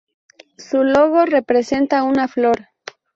[0.57, 2.69] Su logo representa una flor.